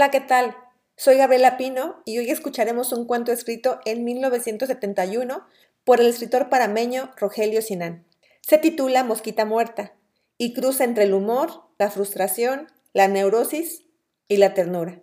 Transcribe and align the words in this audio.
Hola, 0.00 0.10
¿qué 0.10 0.20
tal? 0.20 0.56
Soy 0.96 1.18
Gabriela 1.18 1.58
Pino 1.58 2.00
y 2.06 2.16
hoy 2.16 2.30
escucharemos 2.30 2.90
un 2.94 3.04
cuento 3.04 3.32
escrito 3.32 3.80
en 3.84 4.02
1971 4.02 5.46
por 5.84 6.00
el 6.00 6.06
escritor 6.06 6.48
parameño 6.48 7.10
Rogelio 7.18 7.60
Sinán. 7.60 8.06
Se 8.40 8.56
titula 8.56 9.04
Mosquita 9.04 9.44
Muerta 9.44 9.92
y 10.38 10.54
cruza 10.54 10.84
entre 10.84 11.04
el 11.04 11.12
humor, 11.12 11.64
la 11.78 11.90
frustración, 11.90 12.68
la 12.94 13.08
neurosis 13.08 13.84
y 14.26 14.38
la 14.38 14.54
ternura. 14.54 15.02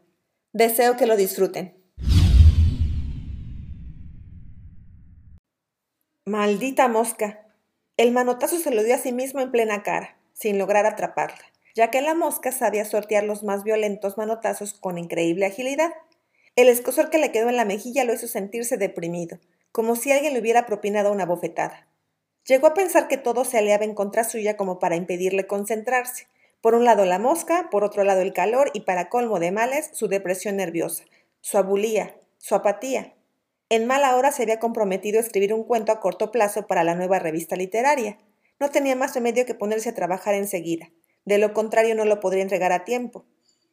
Deseo 0.52 0.98
que 0.98 1.05
lo 1.05 1.16
disfruten. 1.16 1.77
Maldita 6.25 6.88
mosca. 6.88 7.45
El 7.98 8.14
manotazo 8.14 8.58
se 8.58 8.72
lo 8.72 8.81
dio 8.81 8.95
a 8.95 8.98
sí 8.98 9.11
mismo 9.11 9.41
en 9.41 9.52
plena 9.52 9.84
cara, 9.84 10.17
sin 10.34 10.58
lograr 10.58 10.88
atraparla 10.88 11.45
ya 11.77 11.91
que 11.91 12.02
la 12.02 12.16
mosca 12.16 12.52
sabía 12.52 12.86
sortear 12.86 13.23
los 13.23 13.44
más 13.44 13.63
violentos 13.63 14.17
manotazos 14.17 14.73
con 14.73 14.98
increíble 14.98 15.45
agilidad. 15.45 15.91
El 16.55 16.70
escosor 16.70 17.12
que 17.12 17.20
le 17.20 17.31
quedó 17.31 17.50
en 17.50 17.55
la 17.55 17.66
mejilla 17.66 18.03
lo 18.03 18.16
hizo 18.16 18.27
sentirse 18.27 18.77
deprimido, 18.77 19.38
como 19.72 19.95
si 19.95 20.12
alguien 20.12 20.34
le 20.34 20.40
hubiera 20.40 20.66
propinado 20.66 21.12
una 21.12 21.27
bofetada. 21.27 21.88
Llegó 22.45 22.66
a 22.66 22.73
pensar 22.73 23.08
que 23.08 23.17
todo 23.17 23.45
se 23.45 23.59
aliaba 23.59 23.86
en 23.86 23.94
contra 23.94 24.23
suya 24.23 24.58
como 24.58 24.80
para 24.80 24.95
impedirle 24.95 25.45
concentrarse. 25.45 26.26
Por 26.62 26.73
un 26.73 26.84
lado 26.84 27.05
la 27.05 27.20
mosca, 27.20 27.67
por 27.70 27.84
otro 27.84 28.03
lado 28.03 28.22
el 28.22 28.34
calor 28.34 28.72
y 28.73 28.81
para 28.81 29.08
colmo 29.08 29.38
de 29.39 29.52
males 29.52 29.91
su 29.94 30.08
depresión 30.08 30.55
nerviosa, 30.55 31.03
su 31.41 31.59
abulía, 31.59 32.16
su 32.39 32.55
apatía. 32.55 33.14
En 33.70 33.86
mala 33.86 34.16
hora 34.16 34.31
se 34.31 34.41
había 34.41 34.59
comprometido 34.59 35.20
a 35.20 35.22
escribir 35.22 35.53
un 35.53 35.64
cuento 35.64 35.91
a 35.91 36.00
corto 36.00 36.31
plazo 36.31 36.66
para 36.66 36.84
la 36.84 36.95
nueva 36.95 37.20
revista 37.20 37.55
literaria. 37.55 38.17
No 38.59 38.72
tenía 38.72 38.95
más 38.95 39.14
remedio 39.14 39.45
que 39.45 39.53
ponerse 39.53 39.89
a 39.89 39.94
trabajar 39.94 40.33
enseguida. 40.33 40.89
De 41.28 41.38
lo 41.39 41.53
contrario 41.53 41.94
no 41.94 42.06
lo 42.06 42.22
podría 42.22 42.42
entregar 42.42 42.72
a 42.72 42.86
tiempo. 42.86 43.25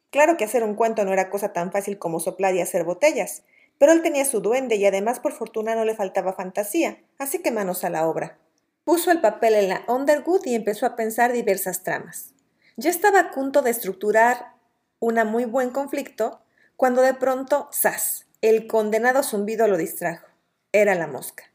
Claro 0.09 0.35
que 0.35 0.43
hacer 0.43 0.61
un 0.61 0.75
cuento 0.75 1.05
no 1.05 1.13
era 1.13 1.29
cosa 1.29 1.53
tan 1.53 1.71
fácil 1.71 1.97
como 1.97 2.19
soplar 2.19 2.53
y 2.53 2.59
hacer 2.59 2.83
botellas, 2.83 3.43
pero 3.77 3.93
él 3.93 4.01
tenía 4.01 4.25
su 4.25 4.41
duende 4.41 4.75
y 4.75 4.85
además 4.85 5.21
por 5.21 5.31
fortuna 5.31 5.73
no 5.73 5.85
le 5.85 5.95
faltaba 5.95 6.33
fantasía, 6.33 6.99
así 7.17 7.39
que 7.39 7.51
manos 7.51 7.85
a 7.85 7.89
la 7.89 8.09
obra. 8.09 8.37
Puso 8.83 9.09
el 9.09 9.21
papel 9.21 9.53
en 9.53 9.69
la 9.69 9.85
Underwood 9.87 10.45
y 10.45 10.53
empezó 10.53 10.85
a 10.85 10.97
pensar 10.97 11.31
diversas 11.31 11.81
tramas. 11.81 12.33
Ya 12.75 12.89
estaba 12.89 13.21
a 13.21 13.31
punto 13.31 13.61
de 13.61 13.71
estructurar 13.71 14.55
una 14.99 15.23
muy 15.23 15.45
buen 15.45 15.69
conflicto 15.69 16.41
cuando 16.75 17.03
de 17.03 17.13
pronto, 17.13 17.69
¡zas! 17.71 18.25
El 18.41 18.67
condenado 18.67 19.23
zumbido 19.23 19.69
lo 19.69 19.77
distrajo. 19.77 20.27
Era 20.73 20.93
la 20.93 21.07
mosca. 21.07 21.45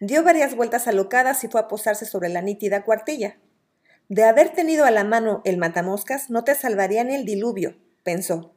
Dio 0.00 0.24
varias 0.24 0.56
vueltas 0.56 0.88
alocadas 0.88 1.44
y 1.44 1.48
fue 1.48 1.60
a 1.60 1.68
posarse 1.68 2.06
sobre 2.06 2.28
la 2.28 2.42
nítida 2.42 2.82
cuartilla. 2.82 3.38
De 4.08 4.24
haber 4.24 4.50
tenido 4.50 4.84
a 4.84 4.90
la 4.90 5.02
mano 5.02 5.40
el 5.44 5.56
matamoscas, 5.56 6.28
no 6.28 6.44
te 6.44 6.54
salvaría 6.54 7.04
ni 7.04 7.14
el 7.14 7.24
diluvio, 7.24 7.76
pensó. 8.02 8.54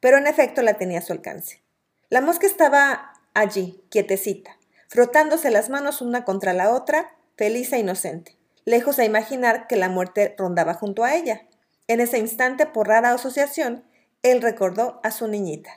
Pero 0.00 0.18
en 0.18 0.26
efecto 0.26 0.62
la 0.62 0.74
tenía 0.74 0.98
a 0.98 1.02
su 1.02 1.12
alcance. 1.12 1.62
La 2.10 2.20
mosca 2.20 2.46
estaba 2.46 3.12
allí, 3.34 3.84
quietecita, 3.90 4.58
frotándose 4.88 5.50
las 5.50 5.68
manos 5.68 6.00
una 6.00 6.24
contra 6.24 6.52
la 6.52 6.72
otra, 6.72 7.16
feliz 7.36 7.72
e 7.72 7.78
inocente, 7.78 8.36
lejos 8.64 8.96
de 8.96 9.04
imaginar 9.04 9.66
que 9.68 9.76
la 9.76 9.88
muerte 9.88 10.34
rondaba 10.36 10.74
junto 10.74 11.04
a 11.04 11.14
ella. 11.14 11.46
En 11.86 12.00
ese 12.00 12.18
instante, 12.18 12.66
por 12.66 12.88
rara 12.88 13.12
asociación, 13.12 13.84
él 14.22 14.42
recordó 14.42 15.00
a 15.04 15.10
su 15.10 15.28
niñita. 15.28 15.70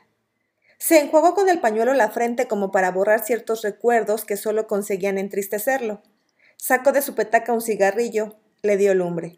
Se 0.79 0.99
enjuagó 0.99 1.35
con 1.35 1.47
el 1.47 1.59
pañuelo 1.59 1.93
la 1.93 2.09
frente 2.09 2.47
como 2.47 2.71
para 2.71 2.89
borrar 2.89 3.23
ciertos 3.23 3.61
recuerdos 3.61 4.25
que 4.25 4.35
solo 4.35 4.65
conseguían 4.65 5.19
entristecerlo. 5.19 6.01
Sacó 6.57 6.91
de 6.91 7.03
su 7.03 7.13
petaca 7.13 7.53
un 7.53 7.61
cigarrillo, 7.61 8.40
le 8.63 8.77
dio 8.77 8.93
lumbre. 8.93 9.37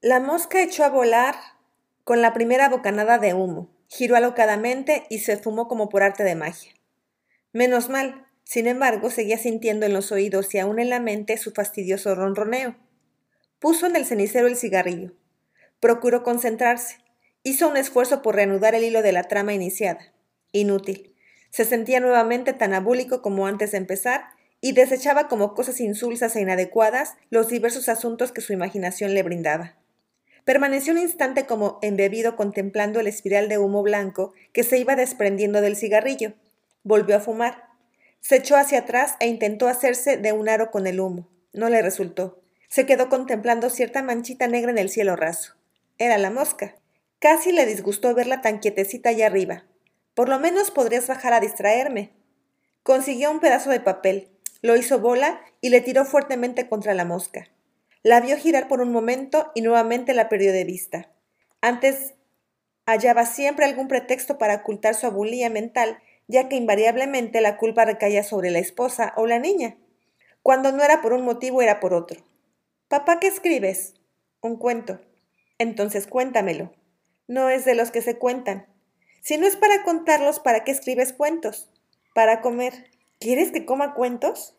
La 0.00 0.20
mosca 0.20 0.62
echó 0.62 0.84
a 0.84 0.90
volar 0.90 1.34
con 2.04 2.22
la 2.22 2.32
primera 2.32 2.68
bocanada 2.68 3.18
de 3.18 3.34
humo, 3.34 3.70
giró 3.88 4.16
alocadamente 4.16 5.06
y 5.08 5.20
se 5.20 5.36
fumó 5.36 5.66
como 5.68 5.88
por 5.88 6.02
arte 6.02 6.24
de 6.24 6.34
magia. 6.34 6.72
Menos 7.52 7.88
mal, 7.88 8.26
sin 8.44 8.66
embargo, 8.66 9.10
seguía 9.10 9.38
sintiendo 9.38 9.86
en 9.86 9.92
los 9.92 10.12
oídos 10.12 10.54
y 10.54 10.58
aún 10.58 10.78
en 10.78 10.90
la 10.90 11.00
mente 11.00 11.36
su 11.36 11.52
fastidioso 11.52 12.14
ronroneo. 12.14 12.76
Puso 13.58 13.86
en 13.86 13.96
el 13.96 14.06
cenicero 14.06 14.46
el 14.46 14.56
cigarrillo. 14.56 15.12
Procuró 15.80 16.22
concentrarse. 16.22 16.96
Hizo 17.42 17.68
un 17.68 17.76
esfuerzo 17.76 18.22
por 18.22 18.36
reanudar 18.36 18.74
el 18.74 18.84
hilo 18.84 19.02
de 19.02 19.12
la 19.12 19.24
trama 19.24 19.52
iniciada. 19.52 20.12
Inútil. 20.52 21.14
Se 21.50 21.64
sentía 21.64 22.00
nuevamente 22.00 22.52
tan 22.52 22.72
abúlico 22.72 23.20
como 23.20 23.46
antes 23.46 23.72
de 23.72 23.78
empezar 23.78 24.37
y 24.60 24.72
desechaba 24.72 25.28
como 25.28 25.54
cosas 25.54 25.80
insulsas 25.80 26.34
e 26.36 26.40
inadecuadas 26.40 27.14
los 27.30 27.48
diversos 27.48 27.88
asuntos 27.88 28.32
que 28.32 28.40
su 28.40 28.52
imaginación 28.52 29.14
le 29.14 29.22
brindaba. 29.22 29.76
Permaneció 30.44 30.94
un 30.94 30.98
instante 30.98 31.46
como 31.46 31.78
embebido 31.82 32.34
contemplando 32.34 33.00
el 33.00 33.06
espiral 33.06 33.48
de 33.48 33.58
humo 33.58 33.82
blanco 33.82 34.32
que 34.52 34.62
se 34.62 34.78
iba 34.78 34.96
desprendiendo 34.96 35.60
del 35.60 35.76
cigarrillo. 35.76 36.32
Volvió 36.82 37.16
a 37.16 37.20
fumar. 37.20 37.68
Se 38.20 38.36
echó 38.36 38.56
hacia 38.56 38.80
atrás 38.80 39.16
e 39.20 39.26
intentó 39.26 39.68
hacerse 39.68 40.16
de 40.16 40.32
un 40.32 40.48
aro 40.48 40.70
con 40.70 40.86
el 40.86 41.00
humo. 41.00 41.28
No 41.52 41.68
le 41.68 41.82
resultó. 41.82 42.40
Se 42.68 42.86
quedó 42.86 43.08
contemplando 43.08 43.68
cierta 43.70 44.02
manchita 44.02 44.46
negra 44.46 44.70
en 44.70 44.78
el 44.78 44.88
cielo 44.88 45.16
raso. 45.16 45.54
Era 45.98 46.16
la 46.16 46.30
mosca. 46.30 46.76
Casi 47.18 47.52
le 47.52 47.66
disgustó 47.66 48.14
verla 48.14 48.40
tan 48.40 48.58
quietecita 48.58 49.10
allá 49.10 49.26
arriba. 49.26 49.64
Por 50.14 50.28
lo 50.28 50.38
menos 50.38 50.70
podrías 50.70 51.06
bajar 51.08 51.32
a 51.32 51.40
distraerme. 51.40 52.12
Consiguió 52.82 53.30
un 53.30 53.40
pedazo 53.40 53.68
de 53.70 53.80
papel, 53.80 54.30
lo 54.62 54.76
hizo 54.76 54.98
bola 54.98 55.40
y 55.60 55.70
le 55.70 55.80
tiró 55.80 56.04
fuertemente 56.04 56.68
contra 56.68 56.94
la 56.94 57.04
mosca. 57.04 57.48
La 58.02 58.20
vio 58.20 58.36
girar 58.36 58.68
por 58.68 58.80
un 58.80 58.92
momento 58.92 59.50
y 59.54 59.62
nuevamente 59.62 60.14
la 60.14 60.28
perdió 60.28 60.52
de 60.52 60.64
vista. 60.64 61.10
Antes 61.60 62.14
hallaba 62.86 63.26
siempre 63.26 63.64
algún 63.64 63.88
pretexto 63.88 64.38
para 64.38 64.56
ocultar 64.56 64.94
su 64.94 65.06
abulía 65.06 65.50
mental, 65.50 65.98
ya 66.26 66.48
que 66.48 66.56
invariablemente 66.56 67.40
la 67.40 67.56
culpa 67.56 67.84
recaía 67.84 68.22
sobre 68.22 68.50
la 68.50 68.58
esposa 68.58 69.12
o 69.16 69.26
la 69.26 69.38
niña. 69.38 69.76
Cuando 70.42 70.72
no 70.72 70.82
era 70.82 71.02
por 71.02 71.12
un 71.12 71.24
motivo 71.24 71.60
era 71.60 71.80
por 71.80 71.92
otro. 71.92 72.22
Papá, 72.88 73.20
¿qué 73.20 73.26
escribes? 73.26 73.94
Un 74.40 74.56
cuento. 74.56 75.00
Entonces 75.58 76.06
cuéntamelo. 76.06 76.72
No 77.26 77.50
es 77.50 77.64
de 77.64 77.74
los 77.74 77.90
que 77.90 78.00
se 78.00 78.16
cuentan. 78.16 78.66
Si 79.20 79.36
no 79.36 79.46
es 79.46 79.56
para 79.56 79.82
contarlos, 79.82 80.40
¿para 80.40 80.64
qué 80.64 80.70
escribes 80.70 81.12
cuentos? 81.12 81.68
Para 82.14 82.40
comer. 82.40 82.90
¿Quieres 83.18 83.50
que 83.50 83.64
coma 83.64 83.94
cuentos? 83.94 84.54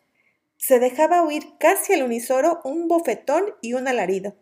Se 0.58 0.78
dejaba 0.78 1.22
oír 1.22 1.56
casi 1.58 1.94
al 1.94 2.02
unisoro 2.02 2.60
un 2.62 2.88
bofetón 2.88 3.54
y 3.62 3.72
un 3.72 3.88
alarido. 3.88 4.36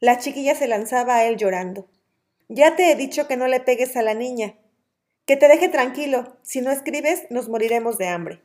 La 0.00 0.18
chiquilla 0.18 0.56
se 0.56 0.66
lanzaba 0.66 1.16
a 1.16 1.24
él 1.26 1.36
llorando. 1.36 1.88
Ya 2.48 2.74
te 2.74 2.90
he 2.90 2.96
dicho 2.96 3.28
que 3.28 3.36
no 3.36 3.46
le 3.46 3.60
pegues 3.60 3.96
a 3.96 4.02
la 4.02 4.14
niña. 4.14 4.56
Que 5.26 5.36
te 5.36 5.46
deje 5.46 5.68
tranquilo. 5.68 6.36
Si 6.42 6.60
no 6.60 6.72
escribes, 6.72 7.22
nos 7.30 7.48
moriremos 7.48 7.98
de 7.98 8.08
hambre. 8.08 8.42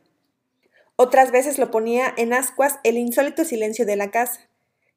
Otras 0.96 1.32
veces 1.32 1.58
lo 1.58 1.72
ponía 1.72 2.14
en 2.16 2.34
ascuas 2.34 2.80
el 2.84 2.98
insólito 2.98 3.44
silencio 3.44 3.88
de 3.88 3.96
la 3.96 4.12
casa. 4.12 4.48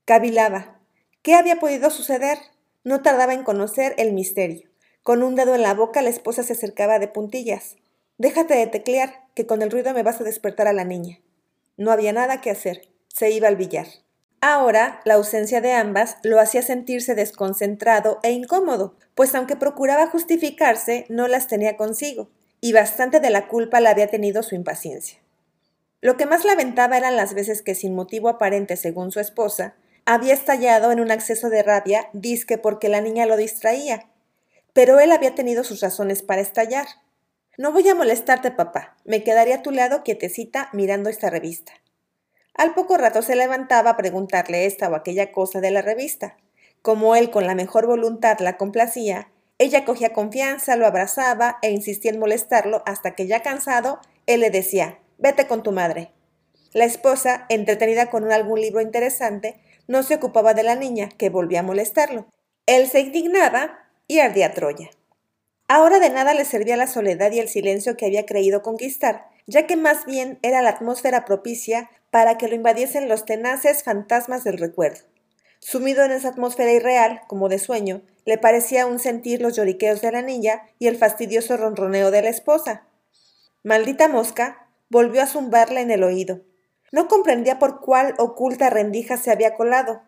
Cavilaba. 0.04 0.80
¿Qué 1.22 1.34
había 1.34 1.58
podido 1.58 1.88
suceder? 1.88 2.38
No 2.84 3.00
tardaba 3.00 3.32
en 3.32 3.42
conocer 3.42 3.94
el 3.96 4.12
misterio. 4.12 4.68
Con 5.02 5.22
un 5.22 5.34
dedo 5.34 5.54
en 5.54 5.62
la 5.62 5.72
boca 5.72 6.02
la 6.02 6.10
esposa 6.10 6.42
se 6.42 6.52
acercaba 6.52 6.98
de 6.98 7.08
puntillas. 7.08 7.76
Déjate 8.18 8.54
de 8.54 8.66
teclear, 8.66 9.19
que 9.34 9.46
con 9.46 9.62
el 9.62 9.70
ruido 9.70 9.92
me 9.94 10.02
vas 10.02 10.20
a 10.20 10.24
despertar 10.24 10.68
a 10.68 10.72
la 10.72 10.84
niña. 10.84 11.20
No 11.76 11.92
había 11.92 12.12
nada 12.12 12.40
que 12.40 12.50
hacer. 12.50 12.88
Se 13.08 13.30
iba 13.30 13.48
al 13.48 13.56
billar. 13.56 13.86
Ahora, 14.40 15.00
la 15.04 15.14
ausencia 15.14 15.60
de 15.60 15.72
ambas 15.72 16.16
lo 16.22 16.40
hacía 16.40 16.62
sentirse 16.62 17.14
desconcentrado 17.14 18.20
e 18.22 18.32
incómodo, 18.32 18.96
pues 19.14 19.34
aunque 19.34 19.56
procuraba 19.56 20.06
justificarse, 20.06 21.04
no 21.10 21.28
las 21.28 21.46
tenía 21.46 21.76
consigo, 21.76 22.30
y 22.60 22.72
bastante 22.72 23.20
de 23.20 23.28
la 23.28 23.48
culpa 23.48 23.80
la 23.80 23.90
había 23.90 24.08
tenido 24.08 24.42
su 24.42 24.54
impaciencia. 24.54 25.18
Lo 26.00 26.16
que 26.16 26.24
más 26.24 26.46
lamentaba 26.46 26.96
eran 26.96 27.16
las 27.16 27.34
veces 27.34 27.60
que, 27.60 27.74
sin 27.74 27.94
motivo 27.94 28.30
aparente 28.30 28.76
según 28.76 29.12
su 29.12 29.20
esposa, 29.20 29.74
había 30.06 30.32
estallado 30.32 30.90
en 30.92 31.00
un 31.00 31.10
acceso 31.10 31.50
de 31.50 31.62
rabia, 31.62 32.08
disque 32.14 32.56
porque 32.56 32.88
la 32.88 33.02
niña 33.02 33.26
lo 33.26 33.36
distraía. 33.36 34.08
Pero 34.72 35.00
él 35.00 35.12
había 35.12 35.34
tenido 35.34 35.64
sus 35.64 35.80
razones 35.80 36.22
para 36.22 36.40
estallar. 36.40 36.86
No 37.60 37.72
voy 37.72 37.86
a 37.90 37.94
molestarte, 37.94 38.50
papá. 38.50 38.96
Me 39.04 39.22
quedaré 39.22 39.52
a 39.52 39.60
tu 39.60 39.70
lado 39.70 40.02
quietecita 40.02 40.70
mirando 40.72 41.10
esta 41.10 41.28
revista. 41.28 41.74
Al 42.54 42.72
poco 42.72 42.96
rato 42.96 43.20
se 43.20 43.36
levantaba 43.36 43.90
a 43.90 43.96
preguntarle 43.98 44.64
esta 44.64 44.88
o 44.88 44.94
aquella 44.94 45.30
cosa 45.30 45.60
de 45.60 45.70
la 45.70 45.82
revista. 45.82 46.38
Como 46.80 47.16
él 47.16 47.30
con 47.30 47.46
la 47.46 47.54
mejor 47.54 47.86
voluntad 47.86 48.38
la 48.38 48.56
complacía, 48.56 49.28
ella 49.58 49.84
cogía 49.84 50.14
confianza, 50.14 50.76
lo 50.76 50.86
abrazaba 50.86 51.58
e 51.60 51.70
insistía 51.70 52.12
en 52.12 52.18
molestarlo 52.18 52.82
hasta 52.86 53.14
que 53.14 53.26
ya 53.26 53.42
cansado, 53.42 54.00
él 54.24 54.40
le 54.40 54.48
decía, 54.48 54.98
vete 55.18 55.46
con 55.46 55.62
tu 55.62 55.70
madre. 55.70 56.12
La 56.72 56.86
esposa, 56.86 57.44
entretenida 57.50 58.08
con 58.08 58.32
algún 58.32 58.62
libro 58.62 58.80
interesante, 58.80 59.60
no 59.86 60.02
se 60.02 60.14
ocupaba 60.14 60.54
de 60.54 60.62
la 60.62 60.76
niña, 60.76 61.10
que 61.10 61.28
volvía 61.28 61.60
a 61.60 61.64
molestarlo. 61.64 62.24
Él 62.64 62.88
se 62.88 63.00
indignaba 63.00 63.86
y 64.06 64.20
ardía 64.20 64.54
Troya. 64.54 64.88
Ahora 65.72 66.00
de 66.00 66.10
nada 66.10 66.34
le 66.34 66.44
servía 66.44 66.76
la 66.76 66.88
soledad 66.88 67.30
y 67.30 67.38
el 67.38 67.48
silencio 67.48 67.96
que 67.96 68.04
había 68.04 68.26
creído 68.26 68.60
conquistar, 68.60 69.28
ya 69.46 69.68
que 69.68 69.76
más 69.76 70.04
bien 70.04 70.40
era 70.42 70.62
la 70.62 70.70
atmósfera 70.70 71.24
propicia 71.24 71.88
para 72.10 72.36
que 72.38 72.48
lo 72.48 72.56
invadiesen 72.56 73.08
los 73.08 73.24
tenaces 73.24 73.84
fantasmas 73.84 74.42
del 74.42 74.58
recuerdo. 74.58 75.02
Sumido 75.60 76.02
en 76.02 76.10
esa 76.10 76.30
atmósfera 76.30 76.72
irreal, 76.72 77.20
como 77.28 77.48
de 77.48 77.60
sueño, 77.60 78.02
le 78.24 78.36
parecía 78.36 78.82
aún 78.82 78.98
sentir 78.98 79.40
los 79.40 79.54
lloriqueos 79.54 80.00
de 80.00 80.10
la 80.10 80.22
niña 80.22 80.62
y 80.80 80.88
el 80.88 80.96
fastidioso 80.96 81.56
ronroneo 81.56 82.10
de 82.10 82.22
la 82.22 82.30
esposa. 82.30 82.88
Maldita 83.62 84.08
mosca 84.08 84.66
volvió 84.88 85.22
a 85.22 85.26
zumbarle 85.26 85.82
en 85.82 85.92
el 85.92 86.02
oído. 86.02 86.40
No 86.90 87.06
comprendía 87.06 87.60
por 87.60 87.80
cuál 87.80 88.16
oculta 88.18 88.70
rendija 88.70 89.16
se 89.18 89.30
había 89.30 89.54
colado. 89.54 90.02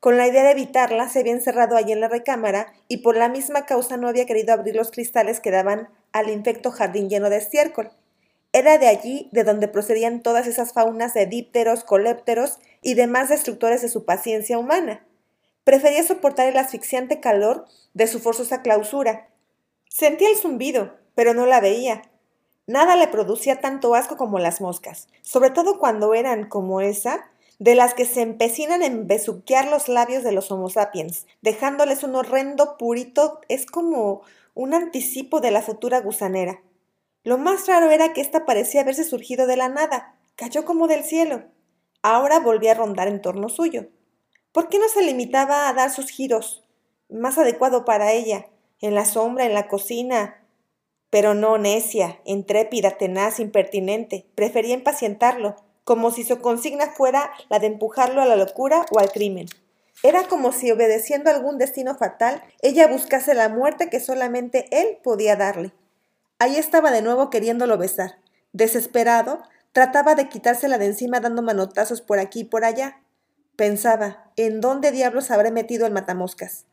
Con 0.00 0.16
la 0.16 0.28
idea 0.28 0.44
de 0.44 0.52
evitarla, 0.52 1.08
se 1.08 1.20
había 1.20 1.32
encerrado 1.32 1.76
allí 1.76 1.92
en 1.92 2.00
la 2.00 2.08
recámara 2.08 2.72
y 2.86 2.98
por 2.98 3.16
la 3.16 3.28
misma 3.28 3.66
causa 3.66 3.96
no 3.96 4.08
había 4.08 4.26
querido 4.26 4.52
abrir 4.52 4.76
los 4.76 4.92
cristales 4.92 5.40
que 5.40 5.50
daban 5.50 5.88
al 6.12 6.30
infecto 6.30 6.70
jardín 6.70 7.08
lleno 7.08 7.30
de 7.30 7.38
estiércol. 7.38 7.90
Era 8.52 8.78
de 8.78 8.86
allí 8.86 9.28
de 9.32 9.42
donde 9.42 9.66
procedían 9.66 10.22
todas 10.22 10.46
esas 10.46 10.72
faunas 10.72 11.14
de 11.14 11.26
dípteros, 11.26 11.82
colépteros 11.82 12.58
y 12.80 12.94
demás 12.94 13.28
destructores 13.28 13.82
de 13.82 13.88
su 13.88 14.04
paciencia 14.04 14.56
humana. 14.56 15.04
Prefería 15.64 16.02
soportar 16.04 16.46
el 16.46 16.56
asfixiante 16.56 17.20
calor 17.20 17.66
de 17.92 18.06
su 18.06 18.20
forzosa 18.20 18.62
clausura. 18.62 19.28
Sentía 19.88 20.30
el 20.30 20.36
zumbido, 20.36 20.94
pero 21.14 21.34
no 21.34 21.44
la 21.44 21.60
veía. 21.60 22.02
Nada 22.66 22.96
le 22.96 23.08
producía 23.08 23.60
tanto 23.60 23.94
asco 23.94 24.16
como 24.16 24.38
las 24.38 24.60
moscas, 24.60 25.08
sobre 25.22 25.50
todo 25.50 25.78
cuando 25.78 26.14
eran, 26.14 26.48
como 26.48 26.80
esa, 26.80 27.30
de 27.58 27.74
las 27.74 27.94
que 27.94 28.04
se 28.04 28.22
empecinan 28.22 28.82
en 28.82 29.06
besuquear 29.06 29.68
los 29.68 29.88
labios 29.88 30.22
de 30.22 30.32
los 30.32 30.50
Homo 30.50 30.70
sapiens, 30.70 31.26
dejándoles 31.42 32.04
un 32.04 32.14
horrendo 32.14 32.76
purito, 32.76 33.40
es 33.48 33.66
como 33.66 34.22
un 34.54 34.74
anticipo 34.74 35.40
de 35.40 35.50
la 35.50 35.62
futura 35.62 36.00
gusanera. 36.00 36.62
Lo 37.24 37.36
más 37.36 37.66
raro 37.66 37.90
era 37.90 38.12
que 38.12 38.20
ésta 38.20 38.46
parecía 38.46 38.82
haberse 38.82 39.04
surgido 39.04 39.46
de 39.46 39.56
la 39.56 39.68
nada, 39.68 40.16
cayó 40.36 40.64
como 40.64 40.86
del 40.86 41.04
cielo. 41.04 41.44
Ahora 42.02 42.38
volvía 42.38 42.72
a 42.72 42.74
rondar 42.74 43.08
en 43.08 43.20
torno 43.20 43.48
suyo. 43.48 43.88
¿Por 44.52 44.68
qué 44.68 44.78
no 44.78 44.88
se 44.88 45.02
limitaba 45.02 45.68
a 45.68 45.74
dar 45.74 45.90
sus 45.90 46.10
giros? 46.10 46.64
Más 47.08 47.38
adecuado 47.38 47.84
para 47.84 48.12
ella, 48.12 48.46
en 48.80 48.94
la 48.94 49.04
sombra, 49.04 49.46
en 49.46 49.54
la 49.54 49.68
cocina. 49.68 50.44
Pero 51.10 51.34
no 51.34 51.58
necia, 51.58 52.20
intrépida, 52.24 52.92
tenaz, 52.98 53.40
impertinente. 53.40 54.26
Prefería 54.34 54.74
impacientarlo, 54.74 55.56
como 55.88 56.10
si 56.10 56.22
su 56.22 56.40
consigna 56.42 56.88
fuera 56.88 57.30
la 57.48 57.60
de 57.60 57.66
empujarlo 57.66 58.20
a 58.20 58.26
la 58.26 58.36
locura 58.36 58.84
o 58.90 58.98
al 58.98 59.10
crimen. 59.10 59.46
Era 60.02 60.28
como 60.28 60.52
si, 60.52 60.70
obedeciendo 60.70 61.30
a 61.30 61.32
algún 61.32 61.56
destino 61.56 61.94
fatal, 61.94 62.42
ella 62.60 62.86
buscase 62.88 63.32
la 63.32 63.48
muerte 63.48 63.88
que 63.88 63.98
solamente 63.98 64.66
él 64.70 64.98
podía 65.02 65.34
darle. 65.34 65.72
Ahí 66.38 66.56
estaba 66.56 66.90
de 66.90 67.00
nuevo 67.00 67.30
queriéndolo 67.30 67.78
besar. 67.78 68.18
Desesperado, 68.52 69.40
trataba 69.72 70.14
de 70.14 70.28
quitársela 70.28 70.76
de 70.76 70.84
encima 70.84 71.20
dando 71.20 71.40
manotazos 71.40 72.02
por 72.02 72.18
aquí 72.18 72.40
y 72.40 72.44
por 72.44 72.66
allá. 72.66 73.00
Pensaba, 73.56 74.30
¿en 74.36 74.60
dónde 74.60 74.92
diablos 74.92 75.30
habré 75.30 75.50
metido 75.52 75.86
el 75.86 75.94
matamoscas? 75.94 76.66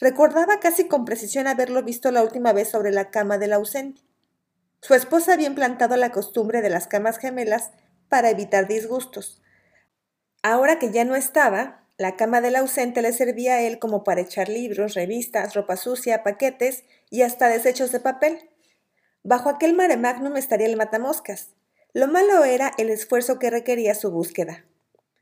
Recordaba 0.00 0.58
casi 0.58 0.88
con 0.88 1.04
precisión 1.04 1.48
haberlo 1.48 1.82
visto 1.82 2.10
la 2.10 2.22
última 2.22 2.54
vez 2.54 2.70
sobre 2.70 2.92
la 2.92 3.10
cama 3.10 3.36
del 3.36 3.52
ausente. 3.52 4.00
Su 4.80 4.94
esposa 4.94 5.34
había 5.34 5.48
implantado 5.48 5.98
la 5.98 6.12
costumbre 6.12 6.62
de 6.62 6.70
las 6.70 6.86
camas 6.86 7.18
gemelas 7.18 7.72
para 8.08 8.30
evitar 8.30 8.68
disgustos. 8.68 9.42
Ahora 10.42 10.78
que 10.78 10.90
ya 10.90 11.04
no 11.04 11.16
estaba, 11.16 11.84
la 11.96 12.16
cama 12.16 12.40
del 12.40 12.56
ausente 12.56 13.02
le 13.02 13.12
servía 13.12 13.54
a 13.54 13.60
él 13.62 13.78
como 13.78 14.02
para 14.02 14.20
echar 14.20 14.48
libros, 14.48 14.94
revistas, 14.94 15.54
ropa 15.54 15.76
sucia, 15.76 16.22
paquetes 16.22 16.84
y 17.08 17.22
hasta 17.22 17.48
desechos 17.48 17.92
de 17.92 18.00
papel. 18.00 18.50
Bajo 19.22 19.48
aquel 19.48 19.74
mare 19.74 19.96
magnum 19.96 20.36
estaría 20.36 20.66
el 20.66 20.76
matamoscas. 20.76 21.54
Lo 21.92 22.08
malo 22.08 22.44
era 22.44 22.72
el 22.78 22.90
esfuerzo 22.90 23.38
que 23.38 23.50
requería 23.50 23.94
su 23.94 24.10
búsqueda. 24.10 24.64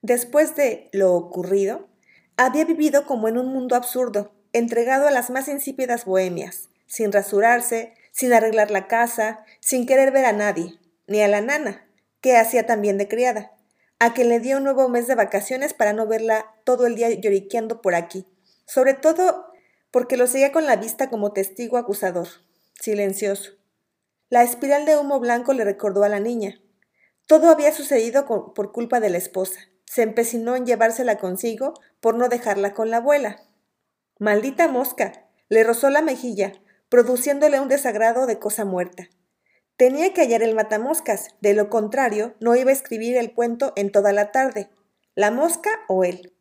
Después 0.00 0.56
de 0.56 0.88
lo 0.93 1.14
ocurrido, 1.14 1.88
había 2.37 2.64
vivido 2.64 3.06
como 3.06 3.29
en 3.29 3.37
un 3.37 3.52
mundo 3.52 3.76
absurdo, 3.76 4.32
entregado 4.52 5.06
a 5.06 5.11
las 5.11 5.31
más 5.31 5.49
insípidas 5.49 6.06
bohemias, 6.06 6.70
sin 6.87 7.12
rasurarse, 7.12 7.94
sin 8.11 8.32
arreglar 8.32 8.70
la 8.70 8.88
casa, 8.88 9.44
sin 9.61 9.87
querer 9.87 10.11
ver 10.11 10.25
a 10.25 10.32
nadie, 10.32 10.79
ni 11.06 11.20
a 11.20 11.29
la 11.29 11.40
nana, 11.43 11.87
que 12.23 12.39
hacía 12.39 12.65
también 12.65 12.97
de 12.97 13.09
criada, 13.09 13.53
a 13.99 14.15
quien 14.15 14.31
le 14.31 14.41
dio 14.41 14.57
un 14.57 14.65
nuevo 14.65 14.89
mes 14.89 15.07
de 15.07 15.15
vacaciones 15.15 15.75
para 15.75 15.93
no 15.93 16.07
verla 16.07 16.55
todo 16.65 16.87
el 16.87 16.95
día 16.95 17.11
lloriqueando 17.11 17.83
por 17.83 17.95
aquí, 17.95 18.27
sobre 18.65 18.95
todo 18.95 19.53
porque 19.91 20.17
lo 20.17 20.27
seguía 20.27 20.53
con 20.53 20.65
la 20.65 20.77
vista 20.77 21.11
como 21.11 21.33
testigo 21.33 21.77
acusador, 21.77 22.29
silencioso. 22.81 23.53
La 24.31 24.43
espiral 24.43 24.87
de 24.87 24.97
humo 24.97 25.21
blanco 25.21 25.53
le 25.53 25.65
recordó 25.65 26.05
a 26.05 26.09
la 26.09 26.21
niña. 26.21 26.59
Todo 27.27 27.51
había 27.51 27.71
sucedido 27.73 28.25
por 28.55 28.73
culpa 28.73 28.99
de 28.99 29.11
la 29.11 29.19
esposa. 29.19 29.61
Se 29.85 30.01
empecinó 30.03 30.57
en 30.57 30.65
llevársela 30.65 31.19
consigo 31.19 31.75
por 32.01 32.15
no 32.15 32.31
dejarla 32.31 32.73
con 32.73 32.89
la 32.89 32.97
abuela. 32.99 33.43
Maldita 34.19 34.69
mosca. 34.69 35.27
le 35.51 35.65
rozó 35.65 35.91
la 35.91 36.01
mejilla, 36.01 36.55
produciéndole 36.89 37.61
un 37.61 37.69
desagrado 37.69 38.25
de 38.25 38.39
cosa 38.39 38.65
muerta. 38.65 39.11
Tenía 39.77 40.13
que 40.13 40.21
hallar 40.21 40.43
el 40.43 40.55
matamoscas, 40.55 41.31
de 41.41 41.55
lo 41.55 41.71
contrario 41.71 42.35
no 42.41 42.55
iba 42.55 42.71
a 42.71 42.75
escribir 42.75 43.17
el 43.17 43.33
cuento 43.33 43.73
en 43.77 43.91
toda 43.91 44.13
la 44.13 44.31
tarde. 44.31 44.71
La 45.15 45.31
mosca 45.31 45.71
o 45.89 46.05
él. 46.05 46.33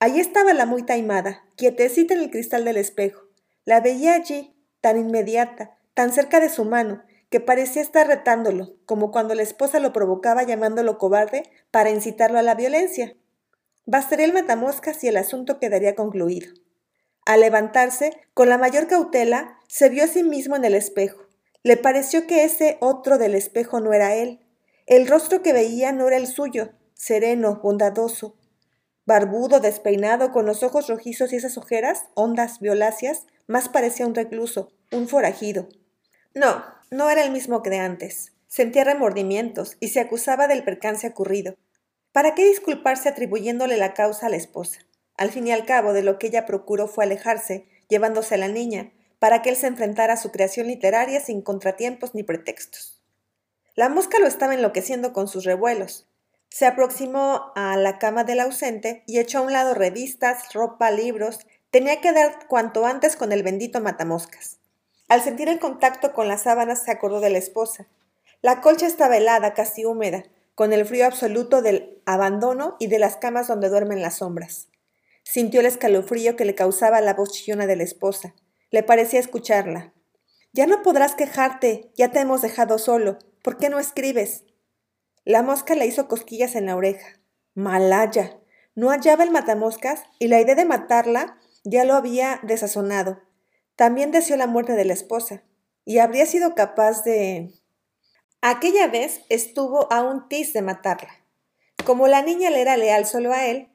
Allí 0.00 0.20
estaba 0.20 0.52
la 0.54 0.64
muy 0.64 0.84
taimada, 0.84 1.44
quietecita 1.56 2.14
en 2.14 2.20
el 2.20 2.30
cristal 2.30 2.64
del 2.64 2.76
espejo. 2.76 3.22
La 3.64 3.80
veía 3.80 4.14
allí, 4.14 4.54
tan 4.80 4.96
inmediata, 4.96 5.76
tan 5.94 6.12
cerca 6.12 6.40
de 6.40 6.48
su 6.48 6.64
mano, 6.64 7.02
que 7.30 7.40
parecía 7.40 7.82
estar 7.82 8.06
retándolo, 8.06 8.76
como 8.86 9.10
cuando 9.10 9.34
la 9.34 9.42
esposa 9.42 9.80
lo 9.80 9.92
provocaba 9.92 10.44
llamándolo 10.44 10.98
cobarde 10.98 11.50
para 11.70 11.90
incitarlo 11.90 12.38
a 12.38 12.42
la 12.42 12.54
violencia. 12.54 13.16
Bastaría 13.84 14.26
el 14.26 14.32
matamoscas 14.32 15.02
y 15.04 15.08
el 15.08 15.16
asunto 15.16 15.58
quedaría 15.58 15.94
concluido. 15.94 16.52
Al 17.26 17.40
levantarse, 17.40 18.12
con 18.32 18.48
la 18.48 18.56
mayor 18.56 18.86
cautela, 18.86 19.58
se 19.66 19.88
vio 19.88 20.04
a 20.04 20.06
sí 20.06 20.22
mismo 20.22 20.56
en 20.56 20.64
el 20.64 20.74
espejo. 20.74 21.27
Le 21.62 21.76
pareció 21.76 22.26
que 22.26 22.44
ese 22.44 22.78
otro 22.80 23.18
del 23.18 23.34
espejo 23.34 23.80
no 23.80 23.92
era 23.92 24.14
él. 24.14 24.40
El 24.86 25.06
rostro 25.06 25.42
que 25.42 25.52
veía 25.52 25.92
no 25.92 26.06
era 26.06 26.16
el 26.16 26.26
suyo, 26.26 26.70
sereno, 26.94 27.60
bondadoso. 27.62 28.36
Barbudo, 29.04 29.60
despeinado, 29.60 30.32
con 30.32 30.46
los 30.46 30.62
ojos 30.62 30.88
rojizos 30.88 31.32
y 31.32 31.36
esas 31.36 31.58
ojeras, 31.58 32.04
hondas, 32.14 32.60
violáceas, 32.60 33.26
más 33.46 33.68
parecía 33.68 34.06
un 34.06 34.14
recluso, 34.14 34.70
un 34.92 35.08
forajido. 35.08 35.68
No, 36.34 36.64
no 36.90 37.10
era 37.10 37.24
el 37.24 37.32
mismo 37.32 37.62
que 37.62 37.70
de 37.70 37.78
antes. 37.78 38.32
Sentía 38.46 38.84
remordimientos 38.84 39.76
y 39.80 39.88
se 39.88 40.00
acusaba 40.00 40.46
del 40.46 40.64
percance 40.64 41.06
ocurrido. 41.06 41.56
¿Para 42.12 42.34
qué 42.34 42.46
disculparse 42.46 43.08
atribuyéndole 43.08 43.76
la 43.76 43.94
causa 43.94 44.26
a 44.26 44.30
la 44.30 44.36
esposa? 44.36 44.80
Al 45.16 45.30
fin 45.30 45.46
y 45.46 45.52
al 45.52 45.66
cabo, 45.66 45.92
de 45.92 46.02
lo 46.02 46.18
que 46.18 46.28
ella 46.28 46.46
procuró 46.46 46.86
fue 46.86 47.04
alejarse, 47.04 47.66
llevándose 47.88 48.36
a 48.36 48.38
la 48.38 48.48
niña, 48.48 48.92
para 49.18 49.42
que 49.42 49.50
él 49.50 49.56
se 49.56 49.66
enfrentara 49.66 50.14
a 50.14 50.16
su 50.18 50.30
creación 50.30 50.66
literaria 50.66 51.20
sin 51.20 51.42
contratiempos 51.42 52.14
ni 52.14 52.22
pretextos. 52.22 53.02
La 53.74 53.88
mosca 53.88 54.18
lo 54.18 54.26
estaba 54.26 54.54
enloqueciendo 54.54 55.12
con 55.12 55.28
sus 55.28 55.44
revuelos. 55.44 56.08
Se 56.50 56.66
aproximó 56.66 57.52
a 57.54 57.76
la 57.76 57.98
cama 57.98 58.24
del 58.24 58.40
ausente 58.40 59.04
y 59.06 59.18
echó 59.18 59.38
a 59.38 59.42
un 59.42 59.52
lado 59.52 59.74
revistas, 59.74 60.52
ropa, 60.52 60.90
libros. 60.90 61.40
Tenía 61.70 62.00
que 62.00 62.12
dar 62.12 62.46
cuanto 62.48 62.86
antes 62.86 63.16
con 63.16 63.32
el 63.32 63.42
bendito 63.42 63.80
matamoscas. 63.80 64.58
Al 65.08 65.22
sentir 65.22 65.48
el 65.48 65.58
contacto 65.58 66.12
con 66.12 66.28
las 66.28 66.42
sábanas 66.42 66.82
se 66.84 66.90
acordó 66.90 67.20
de 67.20 67.30
la 67.30 67.38
esposa. 67.38 67.86
La 68.40 68.60
colcha 68.60 68.86
estaba 68.86 69.16
helada, 69.16 69.54
casi 69.54 69.84
húmeda, 69.84 70.24
con 70.54 70.72
el 70.72 70.84
frío 70.84 71.06
absoluto 71.06 71.62
del 71.62 72.02
abandono 72.04 72.76
y 72.78 72.88
de 72.88 72.98
las 72.98 73.16
camas 73.16 73.48
donde 73.48 73.68
duermen 73.68 74.02
las 74.02 74.16
sombras. 74.16 74.68
Sintió 75.22 75.60
el 75.60 75.66
escalofrío 75.66 76.36
que 76.36 76.44
le 76.44 76.54
causaba 76.54 77.00
la 77.00 77.14
voz 77.14 77.32
chillona 77.32 77.66
de 77.66 77.76
la 77.76 77.84
esposa. 77.84 78.34
Le 78.70 78.82
parecía 78.82 79.20
escucharla. 79.20 79.94
Ya 80.52 80.66
no 80.66 80.82
podrás 80.82 81.14
quejarte, 81.14 81.92
ya 81.96 82.10
te 82.10 82.20
hemos 82.20 82.42
dejado 82.42 82.78
solo. 82.78 83.18
¿Por 83.42 83.58
qué 83.58 83.68
no 83.68 83.78
escribes? 83.78 84.44
La 85.24 85.42
mosca 85.42 85.74
le 85.74 85.86
hizo 85.86 86.08
cosquillas 86.08 86.54
en 86.54 86.66
la 86.66 86.76
oreja. 86.76 87.20
Malaya. 87.54 88.38
No 88.74 88.90
hallaba 88.90 89.24
el 89.24 89.30
matamoscas 89.30 90.04
y 90.18 90.28
la 90.28 90.40
idea 90.40 90.54
de 90.54 90.64
matarla 90.64 91.38
ya 91.64 91.84
lo 91.84 91.94
había 91.94 92.40
desazonado. 92.42 93.20
También 93.76 94.10
deseó 94.10 94.36
la 94.36 94.46
muerte 94.46 94.72
de 94.72 94.84
la 94.84 94.92
esposa 94.92 95.42
y 95.84 95.98
habría 95.98 96.26
sido 96.26 96.54
capaz 96.54 97.04
de... 97.04 97.52
Aquella 98.40 98.86
vez 98.86 99.22
estuvo 99.28 99.92
a 99.92 100.02
un 100.02 100.28
tis 100.28 100.52
de 100.52 100.62
matarla. 100.62 101.10
Como 101.84 102.06
la 102.06 102.22
niña 102.22 102.50
le 102.50 102.60
era 102.60 102.76
leal 102.76 103.06
solo 103.06 103.32
a 103.32 103.46
él, 103.46 103.67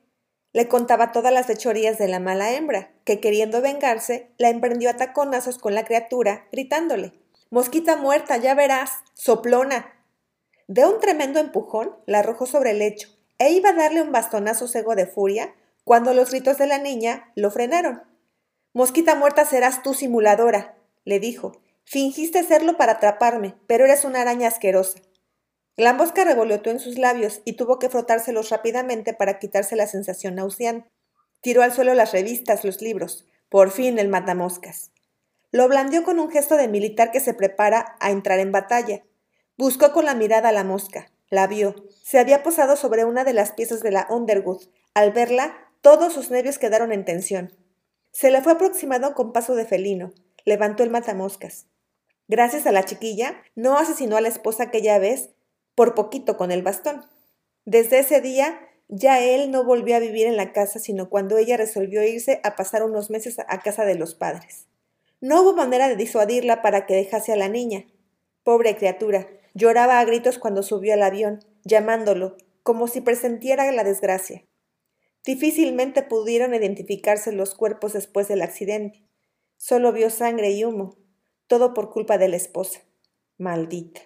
le 0.54 0.68
contaba 0.68 1.12
todas 1.12 1.34
las 1.34 1.48
fechorías 1.48 1.98
de 1.98 2.08
la 2.08 2.20
mala 2.20 2.54
hembra, 2.54 2.92
que 3.04 3.20
queriendo 3.20 3.62
vengarse, 3.62 4.30
la 4.38 4.50
emprendió 4.50 4.90
a 4.90 4.98
taconazos 4.98 5.58
con 5.58 5.76
la 5.76 5.84
criatura, 5.84 6.46
gritándole 6.52 7.14
Mosquita 7.54 7.98
muerta, 7.98 8.38
ya 8.38 8.56
verás, 8.56 8.90
soplona. 9.14 9.94
De 10.68 10.88
un 10.88 11.00
tremendo 11.00 11.40
empujón, 11.40 11.96
la 12.08 12.18
arrojó 12.18 12.48
sobre 12.48 12.72
el 12.72 12.80
lecho, 12.80 13.10
e 13.38 13.52
iba 13.52 13.70
a 13.70 13.74
darle 13.74 14.02
un 14.02 14.12
bastonazo 14.12 14.68
cego 14.68 14.96
de 14.96 15.06
furia, 15.06 15.54
cuando 15.84 16.16
los 16.16 16.32
gritos 16.32 16.58
de 16.58 16.66
la 16.66 16.80
niña 16.80 17.32
lo 17.36 17.52
frenaron. 17.52 18.02
Mosquita 18.74 19.14
muerta 19.14 19.46
serás 19.46 19.84
tú, 19.84 19.94
simuladora, 19.94 20.78
le 21.06 21.20
dijo. 21.20 21.62
Fingiste 21.86 22.42
serlo 22.42 22.76
para 22.76 22.94
atraparme, 22.94 23.54
pero 23.68 23.86
eres 23.86 24.04
una 24.04 24.22
araña 24.22 24.48
asquerosa. 24.48 24.98
La 25.76 25.94
mosca 25.94 26.24
revoloteó 26.24 26.72
en 26.72 26.80
sus 26.80 27.00
labios 27.00 27.42
y 27.46 27.54
tuvo 27.54 27.80
que 27.80 27.90
frotárselos 27.90 28.50
rápidamente 28.52 29.14
para 29.14 29.40
quitarse 29.40 29.76
la 29.76 29.88
sensación 29.88 30.36
nauseante. 30.36 30.90
Tiró 31.42 31.64
al 31.64 31.74
suelo 31.74 31.94
las 31.96 32.12
revistas, 32.12 32.64
los 32.64 32.82
libros. 32.82 33.26
Por 33.50 33.72
fin 33.72 33.98
el 33.98 34.08
matamoscas. 34.08 34.92
Lo 35.52 35.68
blandió 35.68 36.04
con 36.04 36.20
un 36.20 36.32
gesto 36.32 36.58
de 36.58 36.68
militar 36.68 37.12
que 37.12 37.20
se 37.20 37.34
prepara 37.34 37.96
a 38.00 38.12
entrar 38.12 38.40
en 38.40 38.52
batalla. 38.52 39.04
Buscó 39.58 39.92
con 39.92 40.06
la 40.06 40.16
mirada 40.16 40.50
a 40.50 40.54
la 40.54 40.64
mosca. 40.64 41.12
La 41.30 41.48
vio. 41.48 41.76
Se 42.04 42.20
había 42.20 42.44
posado 42.44 42.76
sobre 42.76 43.06
una 43.06 43.24
de 43.24 43.34
las 43.34 43.52
piezas 43.52 43.82
de 43.82 43.92
la 43.92 44.08
Underwood. 44.10 44.64
Al 44.94 45.12
verla, 45.12 45.58
todos 45.82 46.14
sus 46.14 46.30
nervios 46.32 46.60
quedaron 46.60 46.92
en 46.92 47.06
tensión. 47.06 47.52
Se 48.12 48.30
le 48.30 48.42
fue 48.42 48.54
aproximado 48.54 49.16
con 49.16 49.34
paso 49.34 49.56
de 49.56 49.66
felino. 49.66 50.14
Levantó 50.46 50.84
el 50.84 50.92
matamoscas. 50.92 51.66
Gracias 52.28 52.66
a 52.66 52.72
la 52.72 52.86
chiquilla, 52.86 53.36
no 53.56 53.78
asesinó 53.78 54.18
a 54.18 54.22
la 54.22 54.30
esposa 54.30 54.64
aquella 54.64 54.98
vez, 54.98 55.32
por 55.76 55.96
poquito 55.96 56.38
con 56.38 56.52
el 56.52 56.64
bastón. 56.64 57.06
Desde 57.66 58.00
ese 58.00 58.22
día, 58.22 58.60
ya 58.90 59.20
él 59.22 59.52
no 59.52 59.64
volvió 59.64 59.96
a 59.96 60.00
vivir 60.00 60.28
en 60.28 60.38
la 60.38 60.54
casa, 60.54 60.80
sino 60.80 61.10
cuando 61.10 61.38
ella 61.38 61.58
resolvió 61.58 62.04
irse 62.04 62.40
a 62.44 62.56
pasar 62.56 62.84
unos 62.84 63.10
meses 63.10 63.38
a 63.40 63.60
casa 63.62 63.86
de 63.86 63.96
los 63.96 64.16
padres. 64.16 64.68
No 65.22 65.42
hubo 65.42 65.54
manera 65.54 65.88
de 65.88 65.96
disuadirla 65.96 66.62
para 66.62 66.86
que 66.86 66.96
dejase 66.96 67.32
a 67.32 67.38
la 67.38 67.48
niña. 67.48 67.86
Pobre 68.44 68.76
criatura, 68.76 69.28
lloraba 69.54 70.00
a 70.00 70.06
gritos 70.06 70.38
cuando 70.38 70.64
subió 70.64 70.94
al 70.94 71.02
avión, 71.02 71.40
llamándolo, 71.64 72.36
como 72.62 72.88
si 72.88 73.02
presentiera 73.02 73.72
la 73.72 73.84
desgracia. 73.84 74.46
Difícilmente 75.26 76.04
pudieron 76.04 76.54
identificarse 76.54 77.32
los 77.32 77.56
cuerpos 77.56 77.94
después 77.94 78.28
del 78.28 78.42
accidente. 78.42 79.02
Solo 79.58 79.94
vio 79.94 80.10
sangre 80.10 80.52
y 80.52 80.66
humo, 80.66 80.98
todo 81.48 81.74
por 81.74 81.92
culpa 81.92 82.18
de 82.18 82.28
la 82.28 82.36
esposa. 82.36 82.82
Maldita. 83.38 84.02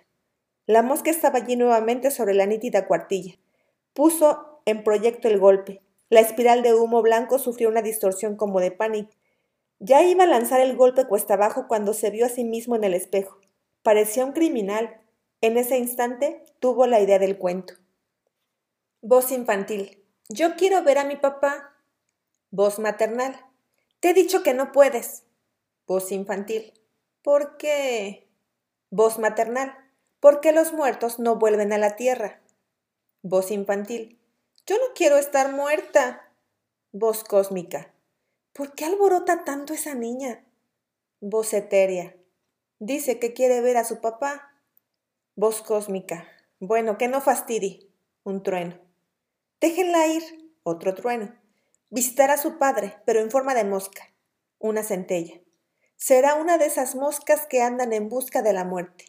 La 0.67 0.83
mosca 0.83 1.09
estaba 1.09 1.39
allí 1.39 1.55
nuevamente 1.55 2.12
sobre 2.12 2.36
la 2.36 2.45
nítida 2.45 2.86
cuartilla. 2.86 3.39
Puso 3.93 4.62
en 4.65 4.83
proyecto 4.83 5.27
el 5.27 5.39
golpe. 5.39 5.81
La 6.09 6.19
espiral 6.19 6.62
de 6.62 6.75
humo 6.75 7.01
blanco 7.01 7.39
sufrió 7.39 7.69
una 7.69 7.81
distorsión 7.81 8.36
como 8.36 8.59
de 8.59 8.69
pánico 8.69 9.09
ya 9.79 10.03
iba 10.03 10.24
a 10.24 10.27
lanzar 10.27 10.59
el 10.59 10.75
golpe 10.75 11.05
cuesta 11.05 11.36
abajo 11.36 11.67
cuando 11.67 11.93
se 11.93 12.09
vio 12.09 12.25
a 12.25 12.29
sí 12.29 12.43
mismo 12.43 12.75
en 12.75 12.83
el 12.83 12.93
espejo. 12.93 13.39
Parecía 13.83 14.25
un 14.25 14.31
criminal. 14.31 15.01
En 15.41 15.57
ese 15.57 15.77
instante 15.77 16.43
tuvo 16.59 16.88
la 16.88 17.00
idea 17.00 17.19
del 17.19 17.38
cuento. 17.38 17.75
Voz 19.01 19.31
infantil. 19.31 20.03
Yo 20.29 20.55
quiero 20.55 20.81
ver 20.83 20.97
a 20.97 21.05
mi 21.05 21.15
papá. 21.15 21.75
Voz 22.50 22.79
maternal. 22.79 23.36
Te 24.00 24.09
he 24.09 24.13
dicho 24.15 24.41
que 24.41 24.55
no 24.55 24.71
puedes. 24.71 25.25
Voz 25.86 26.12
infantil. 26.12 26.74
¿Por 27.21 27.57
qué? 27.57 28.27
Voz 28.89 29.19
maternal. 29.19 29.75
Porque 30.29 30.51
los 30.51 30.74
muertos 30.74 31.19
no 31.19 31.38
vuelven 31.38 31.72
a 31.72 31.77
la 31.77 31.96
tierra. 31.96 32.41
Voz 33.22 33.50
infantil. 33.50 34.19
Yo 34.65 34.75
no 34.75 34.93
quiero 34.93 35.15
estar 35.15 35.53
muerta. 35.53 36.34
Voz 36.91 37.24
cósmica. 37.24 37.93
¿Por 38.51 38.75
qué 38.75 38.84
alborota 38.84 39.46
tanto 39.46 39.74
esa 39.74 39.96
niña? 39.96 40.43
Voz 41.22 41.53
etérea. 41.53 42.13
Dice 42.79 43.19
que 43.19 43.31
quiere 43.31 43.62
ver 43.62 43.77
a 43.77 43.86
su 43.86 44.01
papá. 44.01 44.51
Voz 45.38 45.62
cósmica. 45.62 46.27
Bueno, 46.60 46.98
que 46.98 47.07
no 47.07 47.22
fastidie. 47.22 47.88
Un 48.25 48.43
trueno. 48.43 48.77
Déjenla 49.62 50.07
ir. 50.07 50.51
Otro 50.63 50.93
trueno. 50.93 51.34
Visitará 51.89 52.34
a 52.34 52.38
su 52.38 52.57
padre, 52.57 52.98
pero 53.05 53.22
en 53.22 53.31
forma 53.31 53.55
de 53.55 53.63
mosca. 53.63 54.12
Una 54.60 54.84
centella. 54.84 55.39
Será 55.96 56.36
una 56.36 56.57
de 56.57 56.65
esas 56.65 56.96
moscas 56.96 57.46
que 57.46 57.62
andan 57.62 57.93
en 57.93 58.10
busca 58.10 58.41
de 58.41 58.51
la 58.51 58.65
muerte. 58.65 59.05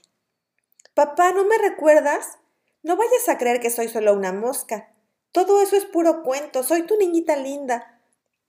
Papá, 0.98 1.30
¿no 1.30 1.44
me 1.44 1.56
recuerdas? 1.58 2.38
No 2.82 2.96
vayas 2.96 3.28
a 3.28 3.38
creer 3.38 3.60
que 3.60 3.70
soy 3.70 3.88
solo 3.88 4.14
una 4.14 4.32
mosca. 4.32 4.92
Todo 5.30 5.62
eso 5.62 5.76
es 5.76 5.84
puro 5.84 6.24
cuento. 6.24 6.64
Soy 6.64 6.82
tu 6.82 6.96
niñita 6.96 7.36
linda. 7.36 8.02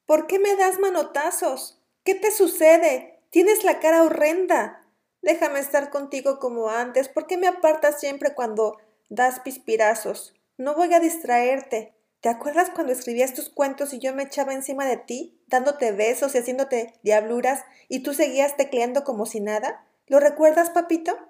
¿Por 0.08 0.26
qué 0.26 0.40
me 0.40 0.56
das 0.56 0.80
manotazos? 0.80 1.80
¿Qué 2.04 2.16
te 2.16 2.32
sucede? 2.32 3.20
Tienes 3.30 3.64
la 3.64 3.80
cara 3.80 4.02
horrenda. 4.02 4.84
Déjame 5.22 5.60
estar 5.60 5.92
contigo 5.92 6.40
como 6.40 6.72
antes. 6.72 7.08
¿Por 7.08 7.28
qué 7.28 7.38
me 7.38 7.48
apartas 7.48 8.00
siempre 8.00 8.34
cuando 8.34 8.80
das 9.10 9.42
pispirazos? 9.42 10.34
No 10.58 10.74
voy 10.74 10.92
a 10.96 11.00
distraerte. 11.00 11.94
¿Te 12.20 12.30
acuerdas 12.30 12.72
cuando 12.72 12.94
escribías 12.94 13.36
tus 13.36 13.50
cuentos 13.50 13.94
y 13.94 14.00
yo 14.00 14.16
me 14.16 14.24
echaba 14.24 14.54
encima 14.54 14.88
de 14.88 14.98
ti, 14.98 15.40
dándote 15.46 15.92
besos 15.92 16.34
y 16.34 16.40
haciéndote 16.40 16.96
diabluras, 17.04 17.64
y 17.90 18.02
tú 18.02 18.16
seguías 18.16 18.58
tecleando 18.58 19.04
como 19.04 19.28
si 19.28 19.40
nada? 19.40 19.86
¿Lo 20.08 20.20
recuerdas, 20.20 20.72
papito? 20.72 21.29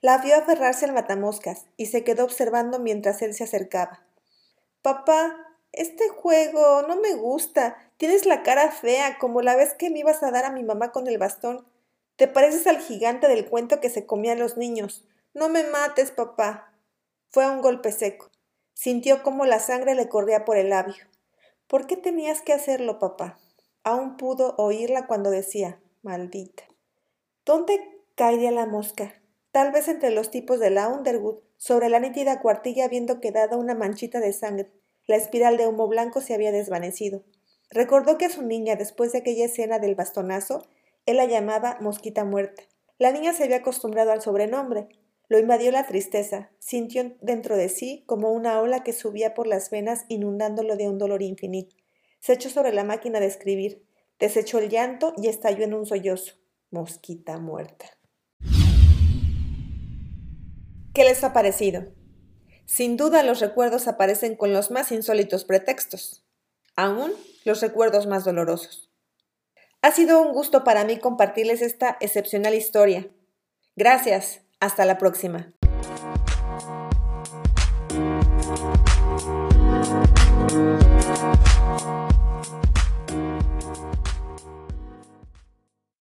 La 0.00 0.18
vio 0.18 0.36
aferrarse 0.36 0.84
al 0.84 0.92
matamoscas 0.92 1.66
y 1.76 1.86
se 1.86 2.04
quedó 2.04 2.24
observando 2.24 2.78
mientras 2.78 3.20
él 3.22 3.34
se 3.34 3.44
acercaba. 3.44 4.04
Papá, 4.82 5.36
este 5.72 6.08
juego 6.08 6.82
no 6.82 6.96
me 6.96 7.14
gusta. 7.14 7.76
Tienes 7.96 8.24
la 8.24 8.42
cara 8.42 8.70
fea, 8.70 9.18
como 9.18 9.42
la 9.42 9.56
vez 9.56 9.74
que 9.74 9.90
me 9.90 9.98
ibas 9.98 10.22
a 10.22 10.30
dar 10.30 10.44
a 10.44 10.52
mi 10.52 10.62
mamá 10.62 10.92
con 10.92 11.08
el 11.08 11.18
bastón. 11.18 11.66
Te 12.16 12.28
pareces 12.28 12.66
al 12.66 12.78
gigante 12.78 13.28
del 13.28 13.48
cuento 13.48 13.80
que 13.80 13.90
se 13.90 14.06
comía 14.06 14.32
a 14.32 14.36
los 14.36 14.56
niños. 14.56 15.04
No 15.34 15.48
me 15.48 15.64
mates, 15.64 16.10
papá. 16.10 16.72
Fue 17.30 17.48
un 17.48 17.60
golpe 17.60 17.92
seco. 17.92 18.30
Sintió 18.74 19.22
como 19.22 19.44
la 19.46 19.58
sangre 19.58 19.94
le 19.94 20.08
corría 20.08 20.44
por 20.44 20.56
el 20.56 20.70
labio. 20.70 21.06
¿Por 21.66 21.86
qué 21.86 21.96
tenías 21.96 22.40
que 22.40 22.52
hacerlo, 22.52 22.98
papá? 22.98 23.38
Aún 23.84 24.16
pudo 24.16 24.54
oírla 24.56 25.06
cuando 25.06 25.30
decía, 25.30 25.80
maldita. 26.02 26.64
¿Dónde 27.44 28.02
caería 28.14 28.50
la 28.50 28.66
mosca? 28.66 29.14
Tal 29.58 29.72
vez 29.72 29.88
entre 29.88 30.12
los 30.12 30.30
tipos 30.30 30.60
de 30.60 30.70
la 30.70 30.86
Underwood, 30.86 31.38
sobre 31.56 31.88
la 31.88 31.98
nítida 31.98 32.40
cuartilla 32.40 32.84
habiendo 32.84 33.18
quedado 33.18 33.58
una 33.58 33.74
manchita 33.74 34.20
de 34.20 34.32
sangre. 34.32 34.70
La 35.08 35.16
espiral 35.16 35.56
de 35.56 35.66
humo 35.66 35.88
blanco 35.88 36.20
se 36.20 36.32
había 36.32 36.52
desvanecido. 36.52 37.24
Recordó 37.68 38.18
que 38.18 38.26
a 38.26 38.30
su 38.30 38.42
niña, 38.42 38.76
después 38.76 39.10
de 39.10 39.18
aquella 39.18 39.46
escena 39.46 39.80
del 39.80 39.96
bastonazo, 39.96 40.64
él 41.06 41.16
la 41.16 41.24
llamaba 41.24 41.76
mosquita 41.80 42.24
muerta. 42.24 42.62
La 42.98 43.10
niña 43.10 43.32
se 43.32 43.42
había 43.42 43.56
acostumbrado 43.56 44.12
al 44.12 44.22
sobrenombre. 44.22 44.90
Lo 45.26 45.40
invadió 45.40 45.72
la 45.72 45.88
tristeza. 45.88 46.52
Sintió 46.60 47.16
dentro 47.20 47.56
de 47.56 47.68
sí 47.68 48.04
como 48.06 48.30
una 48.30 48.60
ola 48.60 48.84
que 48.84 48.92
subía 48.92 49.34
por 49.34 49.48
las 49.48 49.70
venas 49.70 50.04
inundándolo 50.06 50.76
de 50.76 50.88
un 50.88 50.98
dolor 50.98 51.20
infinito. 51.20 51.74
Se 52.20 52.34
echó 52.34 52.48
sobre 52.48 52.72
la 52.72 52.84
máquina 52.84 53.18
de 53.18 53.26
escribir, 53.26 53.84
desechó 54.20 54.60
el 54.60 54.68
llanto 54.68 55.14
y 55.16 55.26
estalló 55.26 55.64
en 55.64 55.74
un 55.74 55.84
sollozo. 55.84 56.34
Mosquita 56.70 57.38
muerta. 57.40 57.97
¿Qué 60.94 61.04
les 61.04 61.22
ha 61.24 61.32
parecido? 61.32 61.92
Sin 62.66 62.96
duda 62.96 63.22
los 63.22 63.40
recuerdos 63.40 63.88
aparecen 63.88 64.36
con 64.36 64.52
los 64.52 64.70
más 64.70 64.92
insólitos 64.92 65.44
pretextos, 65.44 66.24
aún 66.76 67.12
los 67.44 67.60
recuerdos 67.60 68.06
más 68.06 68.24
dolorosos. 68.24 68.90
Ha 69.80 69.92
sido 69.92 70.20
un 70.20 70.32
gusto 70.32 70.64
para 70.64 70.84
mí 70.84 70.98
compartirles 70.98 71.62
esta 71.62 71.96
excepcional 72.00 72.54
historia. 72.54 73.08
Gracias, 73.76 74.40
hasta 74.60 74.84
la 74.84 74.98
próxima. 74.98 75.54